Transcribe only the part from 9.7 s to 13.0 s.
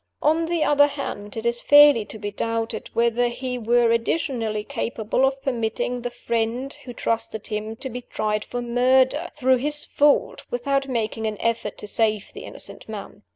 fault, without making an effort to save the innocent